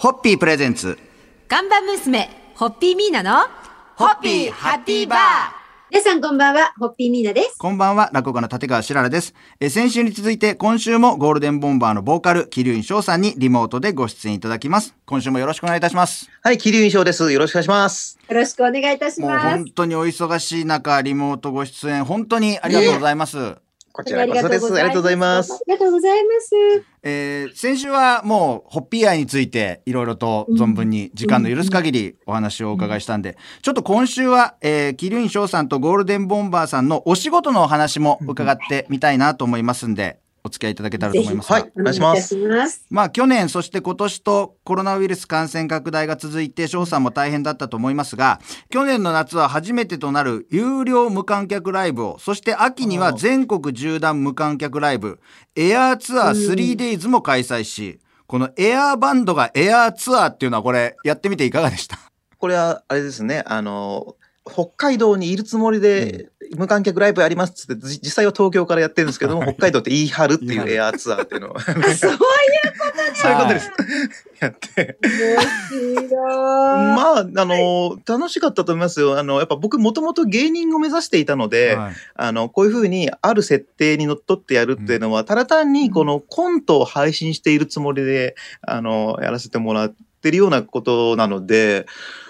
[0.00, 0.98] ホッピープレゼンツ。
[1.46, 3.46] 看板娘、ホッピーミーナの、
[3.96, 5.18] ホッピーハッピーバー
[5.90, 7.58] 皆さんこんばんは、ホッピーミーナです。
[7.58, 9.34] こんばんは、落語家の立川しららです。
[9.60, 14.94] えー先週に続いて、今週もゴールデンボンバーのボーカル、桐生院翔さんにリモートでご出演いただきます。
[15.04, 16.30] 今週もよろしくお願いいたします。
[16.42, 17.30] はい、桐生印象です。
[17.30, 18.18] よろしくお願いします。
[18.26, 19.64] よろしくお願いいたしもうます本。
[19.66, 23.36] 当にお忙しい中、リモートご出演、本当にありがとうございます。
[23.92, 24.66] こちらこそです。
[24.72, 25.52] ありがとうございます。
[25.52, 26.84] ありがとうございます。
[27.02, 41.54] えー先週はもうホッピー愛についていろいろと存分に時間の許す限りお話をお伺いしたんで、ちょっと今週は、えー、桐生院翔さんとゴールデンボンバーさんのお仕事のお話も伺ってみたいなと思いますんで、お付き合いいただけたらと思いますが。
[41.54, 41.72] はい。
[41.74, 42.86] お願いします。
[42.90, 55.20] まあ去年そして今年とコロナウイルス感染拡大が続いて翔さんも大変だったと思いますが去年の夏は初めてとなる有料無観客ライブをそして秋には全国縦断無観客ライブ
[55.56, 61.98] エアーツアー 3days も開催しこのエアーバンドがエアーツアーっていうのはこれやってみていかがでした？
[62.38, 64.16] これは、あれですね、あの、
[64.52, 71.96] 北海道にいるつもりで、無観客ライブやりますっつって、じ実際は東京からやってるんですけども、北海道って言い張るって言いうエアーツアーっていうのを、 そういう
[73.14, 73.70] そういうことです。
[74.40, 74.98] やって。
[75.72, 76.10] 面白い。
[76.10, 79.18] まあ、あの、楽しかったと思いますよ。
[79.18, 81.92] あの、やっぱ僕もともと芸人を目指していたので、はい。
[82.14, 91.86] あの、こういうふうにある設定にのっとってやるっていうのは、ただ単にこのコントを配信しているつもりで、あの、やらせてもらってるようなことなので、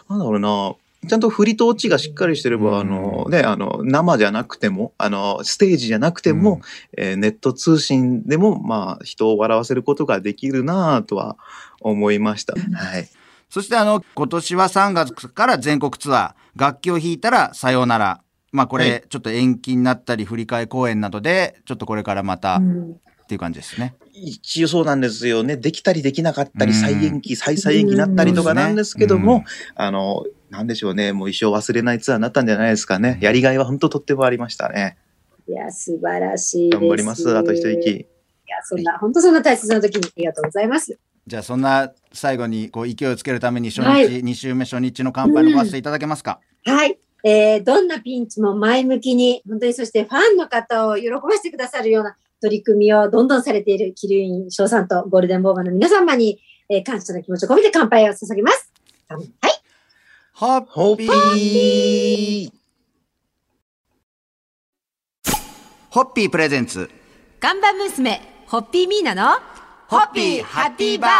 [0.09, 0.75] なんだろうな、
[1.09, 6.61] ちゃんと振りと落ちがしっかりしてれば、うんあの、ね、あの、生じゃなくても、あの、ステージじゃなくても、
[6.97, 11.39] えーネット通信でも、まあ、人を笑わせることができるなとは
[11.81, 12.55] 思いました。
[12.55, 13.09] はい。
[13.51, 23.95] そしてあの今年は3月から全国ツアー楽器を弾いたらさようならまあこはれちょっと延期になったり振り替え公演などでちょっとこれからまたっうんていう感じですね。
[24.23, 25.57] 一応そうなんですよね。
[25.57, 31.13] できたりできなかったり、うん再延期、再再延期になったりとかなんですけどうんも、あの、なんでしょうね。
[31.13, 33.19] もう一生忘れないツアーになったんじゃないですかね。
[33.21, 34.99] やりがいは本当とってもありましたね。
[35.49, 36.81] いや、素晴らしいです。
[36.81, 37.37] 頑張ります。
[37.37, 38.07] あと一い息。
[38.51, 40.99] や、そんな、本当そんな大切な時にありがとうございます。
[41.27, 46.99] じゃあそんな最後にこう勢いをつけるために初日、はい2週目初日の乾杯のご発声いただけますか、はい。
[47.23, 58.73] えー、どんなピンチも前向きに、本当にそしてファンの方を喜ばせてくださるような取り組みをどんどんされている桐生院翔さんとゴールデンボーバーの皆様に、えー感謝の気持ちを込めて乾杯を捧げます。
[59.09, 59.51] 乾杯。
[60.35, 62.61] ホッピピー
[65.91, 66.89] ホッピープレゼンツ
[67.41, 69.39] 看板娘、ホッピーミーナの、
[69.89, 71.11] ホッピーハッピーバー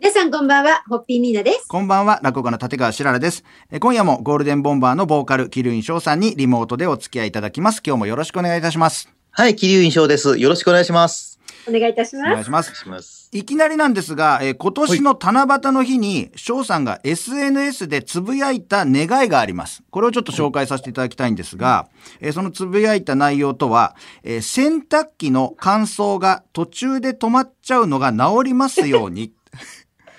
[0.00, 1.68] 皆さんこんばんは、ホッピーミーナです。
[1.68, 10.36] こんばんは落語家の立川しららですえ今夜もゴールデンボンバーのボーカル桐生院翔さんにリモートでお付き合いいただきます今日もよろしくお願いいたしますはい、桐生印象です。
[10.36, 11.38] よろしくお願いします。
[11.68, 12.26] お願いいたします。
[12.26, 13.28] お願いします。
[13.30, 21.88] いきなりなんですが、えー今年の七夕の日に翔さんが SNS でつぶやいた願いがありますこれをちょっと紹介させていただきたいんですが、
[22.18, 23.94] えーそのつぶやいた内容とは、
[24.24, 29.32] えー洗濯機の乾燥が途中で止まっちゃうのが治りますように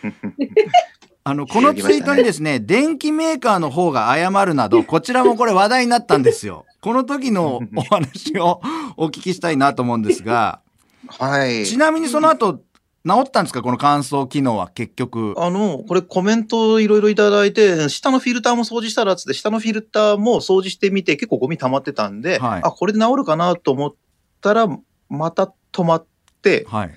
[1.26, 8.62] あのこのツイートにですね電機メーカーの方が謝るなどこちらもこれ話題になったんですよこの時の お話を
[8.98, 10.62] お聞きしたいなと思うんですが
[11.08, 11.66] はい。
[11.66, 12.62] ちなみにその後
[13.08, 13.62] 治ったんですか？
[13.62, 15.34] この乾燥機能は結局。
[15.38, 22.62] あの、これコメントいろいろいただいて、下のフィルターも掃除したらっつって、下のフィルターも掃除してみて、結構ゴミ溜まってたんで、はい。
[22.62, 23.96] あ、これで治るかなと思っ
[24.42, 24.68] たら、
[25.08, 26.06] また止まっ
[26.42, 26.92] て、はい。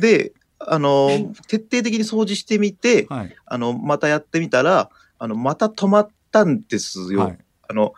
[0.00, 1.08] で、あの、
[1.48, 3.36] 徹底的に掃除してみて、はい。
[3.46, 7.20] あの、またやってみたら、あの、また止まったんですよ。
[7.22, 7.38] はい。
[7.68, 7.94] あの、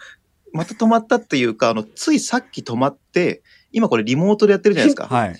[0.52, 3.42] また止まったっていうか、あの、ついさっき止まって、
[3.72, 5.06] 今これリモートでやってるじゃないですか。
[5.14, 5.36] はい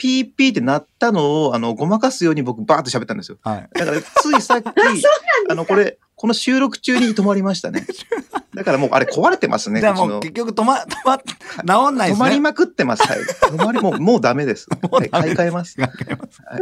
[0.00, 3.36] ピーピーって鳴ったのを、あの、ごまかすように僕バーって喋ったんですよ。
[3.42, 4.66] はいだから、ついさっき、
[5.50, 7.86] あの、これ、この収録中に止まりましたね。
[8.56, 9.80] だからもう、あれ壊れてますね。
[9.82, 13.02] じゃあもう結局止ま止ま治んないですね止まりまくってます。
[13.06, 13.18] はい。
[13.18, 14.68] 止まり、もう、 もうダメです。
[14.70, 15.78] はいダメです買い替えます。
[15.78, 16.60] わかりますはい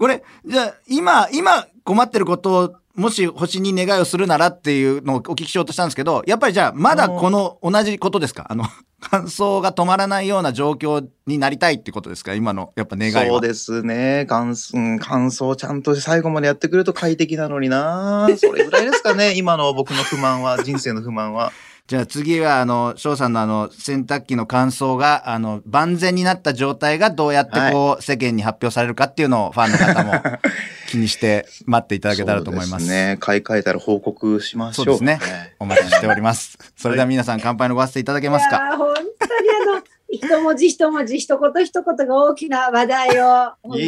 [0.00, 8.46] これじゃあ今今困ってることをもし星に願いをするならっていうのをお聞きしようとしたんですけどやっぱりじゃあまだこの同じことですか？
[8.48, 8.64] あの
[9.00, 12.34] 乾燥が止まらないような状況になりたいってことですか？
[12.34, 14.26] 今のやっぱ願いはそうですね。
[14.28, 19.34] 乾燥、うん乾燥ちゃんと最後までやってくれると快適なのになそれぐらいですかね。
[19.38, 21.52] 今の僕の不満は、人生の不満は。
[21.86, 30.12] じゃあ次はあの翔さんのあの洗濯機の乾燥があの万全になった状態がどうやってこう、世間に発表されるかっていうのをファンの方も
[30.90, 32.70] 気にして待っていただけたらと思います。
[32.70, 33.16] そうですね。
[33.20, 34.84] 買い替えたら報告しましょう。
[34.86, 36.58] そうですねはいお待ちしております。
[36.76, 38.56] それでは皆さん乾杯のご発声いただけますか？
[38.56, 39.82] いやー本当にあの、い
[40.16, 43.84] 一文字一文字、一言一言が大きな話題を 本当に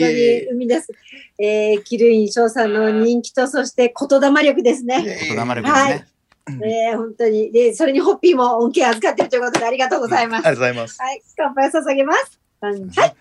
[0.51, 0.93] 生み出す、
[1.39, 5.03] えー、キルイン翔さんの人気と、そして言霊力ですね。
[5.03, 6.07] 言霊力ですね。
[6.49, 7.53] えー、本当に。
[7.53, 10.47] で、それにホッピーも恩恵預かってるということでありがとうございます。
[10.47, 11.01] ありがとうございます。
[11.01, 12.41] はい、乾杯を捧げます。
[12.61, 13.15] はい。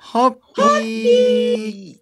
[0.00, 2.01] ホッピー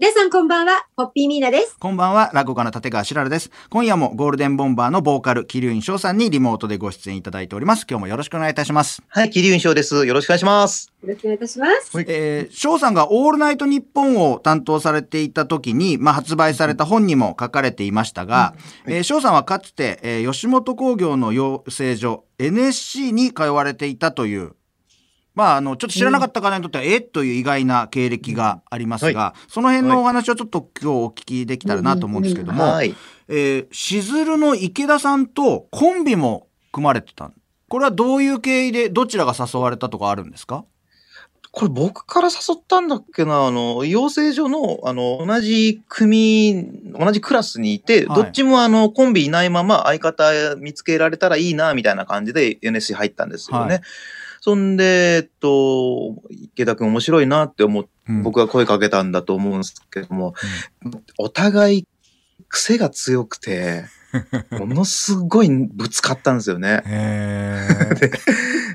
[0.00, 1.76] 皆さんこんばんは、ホッピーミーナです。
[1.78, 3.50] こんばんは、落語家の立川しららです。
[3.68, 7.84] 今夜もゴールデンボンバーのボーカル、桐生翔さんにリモートでご出演いただいております。
[7.86, 9.02] 今日もよろしくお願いいたします。
[9.08, 10.06] はい、桐生翔です。
[10.06, 10.90] よろしくお願いします。
[11.02, 12.00] よろしくお願いいたします。
[12.00, 18.54] えー、翔さんがオールナイトニッポンを担当されていた時に、まあ、発売された本にも書かれていましたが、
[18.86, 24.54] えー翔さんはかつて、えー吉本興業の養成所 NSC に通われていたという、
[25.34, 32.94] まあ、あの、ちょっと知らなかった方にとっては、えという意外な経歴がありますが、その辺のお話をちょっと今日お聞きできたらなと思うんですけども、はい。
[33.28, 37.30] えーしずるの池田さんとコンビも組まれてた。
[37.68, 40.64] これはどういう経緯でどちらが誘われたとかあるんですか？
[41.52, 46.64] これ僕から誘ったんだっけな、あの、養成所の、あの、同じ組、
[46.96, 48.22] 同じクラスにいて、はい。
[48.22, 53.72] どっちもあの、コンビいないまま相方見つけられたらいいな、みたいな感じで NSC 入ったんですよね。
[53.74, 53.80] はい
[54.40, 58.22] そんで、えっと、池田くん面白いなって思って、うん。
[58.22, 60.34] 僕が声かけたんだと思うんですけども、
[61.18, 61.86] お互い
[62.48, 63.84] 癖が強くて、
[64.50, 66.82] ものすごいぶつかったんですよね。
[66.86, 68.16] へー。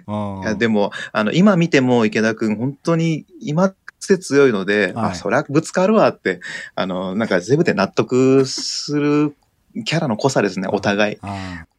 [0.43, 5.11] いやでも、あの、今見ても池田くん、本当に今癖強いので、はい。
[5.11, 6.39] あ、そりゃぶつかるわって、
[6.75, 9.35] あの、なんか全部で納得する
[9.83, 11.17] キャラの濃さですね、お互い。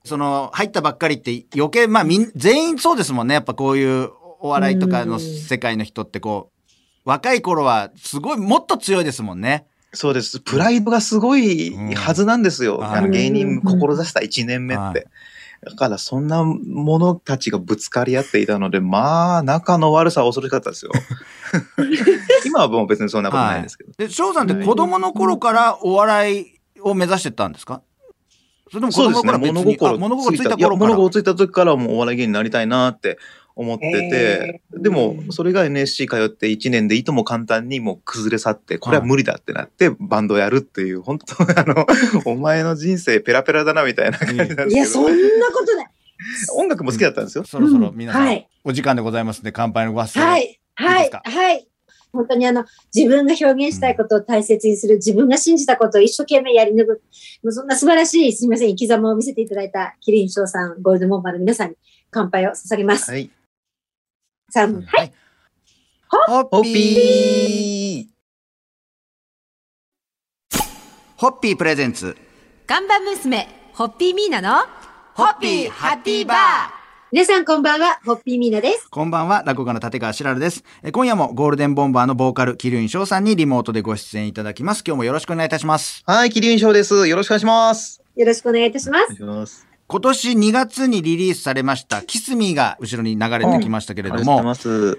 [0.06, 3.34] その、入ったばっかりって余計、まあみん、全員そうですもんね。
[3.34, 4.10] やっぱこういう
[4.40, 6.70] お笑いとかの世界の人ってこう、
[7.04, 9.66] 若い頃はすごい、もっと強いですもんね。
[9.92, 10.40] そうです。
[10.40, 12.76] プライドがすごいはずなんですよ。
[12.76, 15.08] うんあの芸人志した1年目っはいて。
[15.64, 20.92] だからそんな者たちがぶつかり合っていたので、まあ、仲の悪さは恐ろしかったですよ。
[22.44, 23.92] 今はもう別にそんなことないですけど。
[23.96, 26.46] で、翔さんって子供の頃からお笑い
[26.80, 27.82] を目指してたんですか？
[28.70, 29.32] それとも子そうですね。
[29.32, 30.76] 供の頃は別に、物心あ物心ついた頃から。
[30.76, 33.18] 物心ついた時からもうお笑い芸人になりたいなって
[33.54, 41.86] 思ってて、へーでもそれが NSC 通って1年でいとも簡単にもう崩れ去って、これは無理だってなってバンドやるっていう、本当あの、
[42.26, 44.70] お前の人生ペラペラだなみたいな感じなんですけど。
[44.70, 45.86] いや、そんなことない。
[46.56, 47.44] 音楽も好きだったんですよ。
[47.44, 50.24] そろそろ皆さん、はいお時間でございますんで、乾杯のご発声。
[50.24, 50.60] はい。
[50.74, 51.10] はい。
[51.12, 51.68] はい。
[52.12, 52.64] 本当にあの、
[52.94, 57.02] 自分が表現したいことを大切にする、自分が信じたことを一生懸命やり抜く、
[57.42, 61.76] もうそんな素晴らしい、すみません、生き様を見せていただいた、キリン翔さん、ゴールデンボンバーの皆さんに
[62.10, 63.10] 乾杯を捧げます。
[63.10, 63.30] はい。
[64.50, 64.82] さあ、はい。
[64.84, 65.12] はい。
[66.08, 68.16] ホッピー
[71.16, 72.14] ホッピープレゼンツ。
[72.66, 74.66] 看板娘、ホッピーミーナの、
[75.14, 76.75] ホッピーハッピーバー。
[77.12, 78.88] 皆さんこんばんは、ホッピーミーナです。
[78.90, 80.64] こんばんは、落語家の立川しらるです。
[80.82, 84.82] え今夜もゴールデンボンバーのボーカル、桐生翔さんにリモートでご出演いただきます。
[84.84, 86.02] 今日もよろしくお願いいたします。
[86.04, 87.06] はい、キリンショーです。
[87.06, 88.02] よろしくお願いします。
[88.16, 88.98] よろしくお願いいたしま
[89.46, 89.66] す。
[89.86, 94.40] 今年2月にリリースされました、キスミーが後ろに流れてきましたけれども。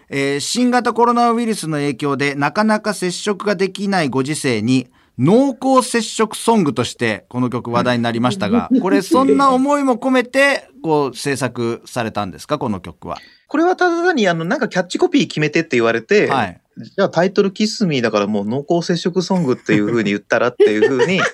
[0.10, 4.88] えー新型コロナウイルスの影響でなかなか接触ができないご時世に、
[5.18, 13.18] 濃厚接触ソングとしてこの曲話題になりましたが、 これそんな思いも込めて、こう制作されたんですか、この曲は。
[13.48, 16.62] これはただ単にあの、なんかキャッチコピー決めてって言われて、はい。
[16.78, 21.26] じゃあタイトルキスミーだからもう濃厚接触ソングっていう風に言ったらっていう風に 言っ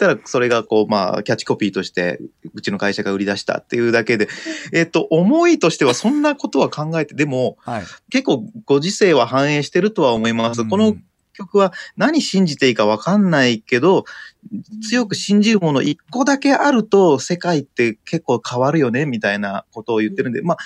[0.00, 2.18] たらそれがこうまあキャッチコピーとして
[2.54, 4.26] うちの会社が売り出したっていうだけで、
[4.72, 7.82] えっと思いとしてはそんなことは考えて、でもはい。
[8.10, 10.64] 結構ご時世は反映してるとは思います。
[10.64, 10.96] この
[11.36, 14.04] 曲は何信じていいかわかんないけど、
[14.88, 20.56] 強く信じるもの一個だけあると世界って結構変わるよねみたいなことを言ってるんで、まあ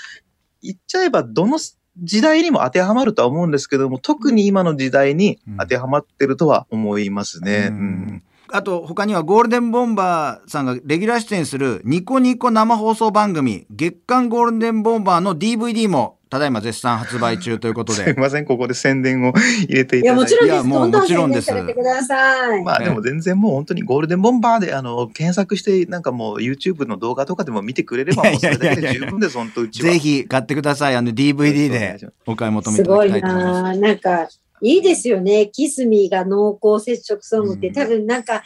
[0.63, 1.59] 言っちゃえばどの
[1.99, 7.69] 時代にも当てはまるとは思うんですけども、特に今の時代に当てはまってるとは思いますね。
[7.71, 7.81] ううん。
[8.17, 8.23] ん
[8.53, 18.15] あと他にはゴールデンボンバーさんがレギュラー出演するニコニコ生放送番組月刊ゴールデンボンバーの DVD もただいま絶賛発売中ということすいで。
[18.15, 19.33] ません、ここで宣伝を
[19.67, 20.35] 入れていいや、ただいて。
[20.37, 20.55] もちろんです。
[20.55, 22.63] いやもうどんどんもちろんです宣伝されてください。
[22.63, 29.91] まあでも全然もう本当にゴールデンボンバーであの検索してなんかもう YouTube の動画とかでも見てくれればもうそれだけで十分です、本当うちは。
[29.91, 30.97] ぜひ買ってください。
[30.97, 33.63] あの DVD でお買い求めいただすごいきたいと思います。
[33.63, 34.29] なぁなんか、
[34.63, 35.49] いいですよね。
[35.53, 38.43] キスミーが濃厚接触ソングって、うん多分なんか、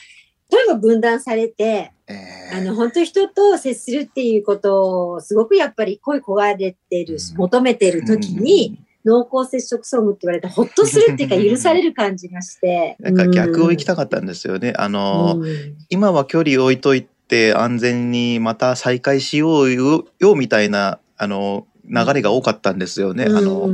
[0.51, 12.97] 例えば分断されて、えあの、本当に人と接するっていうことを、すごくやっぱり恋焦がれてる、うん求めてる時に、濃厚接触ソングって言われて、ほっとするっていうか、 許される感じがして。
[13.01, 14.73] なんか逆を行きたかったんですよね。
[14.77, 23.25] あの、うん今は距離を置いといて安全にまた再開しようよよみたいな、あの、流れが多かったんですよね。
[23.25, 23.69] あの、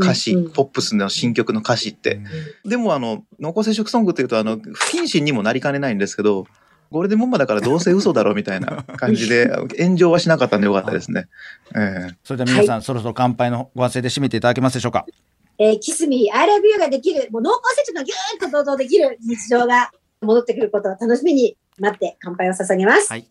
[0.00, 2.20] 歌詞、ポップスの新曲の歌詞って。
[2.64, 6.46] でもあの、濃厚接触ソングっていうと、あの、不謹慎にもなりかねないんですけど、
[6.90, 11.26] ゴールデンボンバーだからどうせ嘘だろみたいな 感じで、炎上はしなかったんでよかったですね。
[11.74, 15.04] ええそれでは皆さん、そろそろ乾杯のご発声で締めていただけますでしょうか？
[15.58, 19.90] えーキスミ I love you ができる、もう濃厚接触がぎゅーっと堂々できる日常が
[20.20, 23.10] 戻ってくることを楽しみに待って乾杯を捧げます。
[23.10, 23.26] はい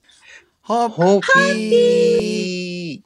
[0.62, 3.02] ホッピー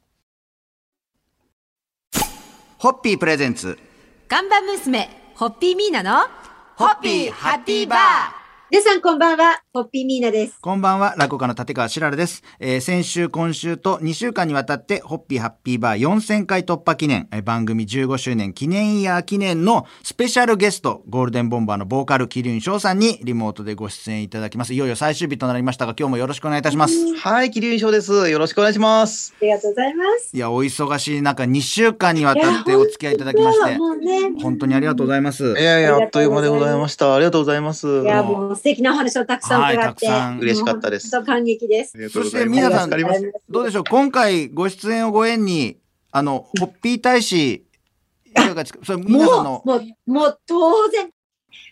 [2.78, 3.78] ホッピープレゼンツ。
[4.30, 6.22] 看板娘、ホッピーミーナの、
[6.78, 8.39] ホッピーハッピーバー。
[8.72, 10.60] 皆さんこんばんは、ホッピーミーナです。
[10.62, 12.44] こんばんは、落語家の立川しららです。
[12.60, 24.76] えー先週、今週と2週間にわたって、ホッピーハッピーバー4000回突破記念、えー番組15周年記念イヤー記念のスペシャルゲスト、ゴールデンボンバーのボーカル、桐生翔さんにリモートでご出演いただきます。
[24.76, 27.16] いよいよ最終日となりましたが、今日もよろしくお願いいたします。
[27.16, 28.30] はい、桐生翔です。
[28.30, 29.34] よろしくお願いします。
[29.42, 30.30] ありがとうございます。
[30.32, 35.54] いや、お忙しい中、2週間にわたってお付き合いいただきましても、うね、本当にありがとうございます。
[35.58, 37.16] いやいや、あっという間でございました。
[37.16, 38.04] ありがとうございます。
[38.04, 42.10] いや、もう素敵なお話をたくさん伺って、はい嬉しかったです感激です。
[42.10, 42.90] そして皆さん。
[43.50, 45.78] どうでしょう今回ご出演をご縁に、
[46.12, 47.66] あの、ホッピー大使、
[48.26, 48.80] いかがですか？
[48.84, 51.10] それ皆さんのもう、もう、もう当然、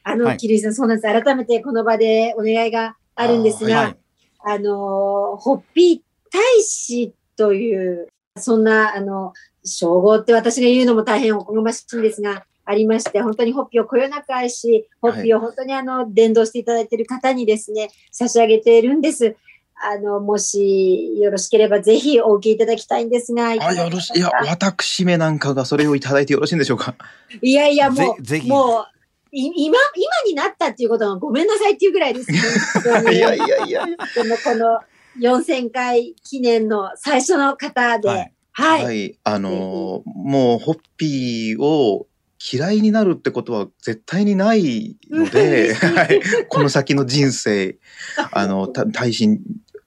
[0.04, 1.24] あの、はい桐生さん、そうなんです。
[1.24, 3.98] 改めてこの場でお願いがあるんですが、はい
[4.46, 6.00] あの、ホッピー
[6.32, 9.34] 大使という、そんな、あの、
[9.66, 19.38] 称号って私が言うのも大変おこがましいんですが、ありまして、本当にホッピーをこよなく愛し、ホッピーを本当にあの、伝道していただいている方にですね、差し上げているんです。
[19.80, 24.20] あの、もしよろしければぜひお受けいただきたいんですが、あ、がよろしい。
[24.20, 26.96] いや、私めなんかがそれをいただいてよろしいんでしょうか？
[27.42, 28.86] いやいや、もう、ぜぜひもう、
[29.32, 32.40] い今、今になったっていうことがごめんなさいっていうぐらいですね。
[33.14, 33.86] いやいやいや。
[33.86, 34.80] この、この
[35.22, 38.86] 4000回記念の最初の方で、ははいい。
[38.86, 39.20] はい。
[39.24, 42.08] あのーもう、ホッピーを
[42.40, 46.22] 嫌いになるってことは絶対にないので、はい。
[46.50, 47.78] この先の人生、
[48.32, 49.40] あの、た大使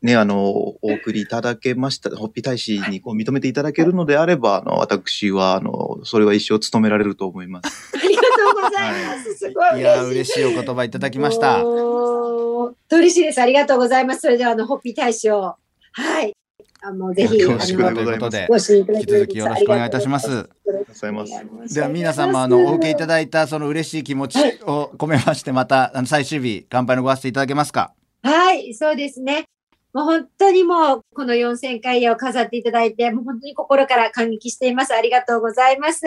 [0.02, 7.92] ね、あの、お送りいただけました、ホッピー大使にこう認めていただけるのであれば、あの、私は、あの、それは一生務められると思います。
[7.97, 8.28] ありがと
[8.59, 9.35] うございます。
[9.35, 10.42] すごいいや、嬉しい。
[10.42, 11.62] 嬉しいお言葉いただきました。
[11.62, 13.40] 嬉しいです。
[13.42, 14.23] ありがとうございます。
[14.23, 15.57] それでは、あの、ホッピー大使を、
[15.92, 16.35] はい。
[16.82, 21.26] あの、ぜひ、あのでございますということでご支援いただき続きよろしくお願いいたしますありがとうございま
[21.68, 27.92] すでは皆さんもあのお受けいただいたその嬉しい気持ちを込めましてまたあの最終日乾杯のご発声いただけますか？
[28.22, 29.44] はい、そうですね。
[29.92, 34.94] もう本当にもう、この4000回を飾っていただいて、もう本当に心から感激しています。
[34.94, 36.06] ありがとうございます。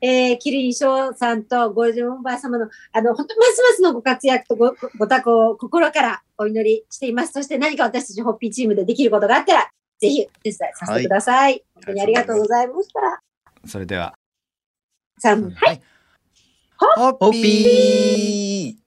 [0.00, 7.32] えー、キリン翔さんとゴールデンボンバー様の、あの、本当ますますのご活躍とごごご多幸を心からお祈りしています。
[7.32, 9.70] そして何か私たちホッピーチームでできることがあったら、
[10.04, 11.64] ぜひお手伝いさせてください。
[11.74, 13.22] 本当にありがとうございました。
[13.66, 14.12] それでは
[15.18, 15.80] さん、はい。
[16.96, 18.83] ホッピー